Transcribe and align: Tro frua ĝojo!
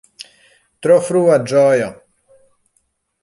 Tro 0.85 0.95
frua 1.09 1.37
ĝojo! 1.51 1.91